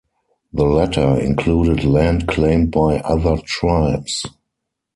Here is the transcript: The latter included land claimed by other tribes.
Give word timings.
The 0.51 0.63
latter 0.65 1.19
included 1.19 1.83
land 1.83 2.27
claimed 2.27 2.71
by 2.71 3.01
other 3.01 3.37
tribes. 3.45 4.25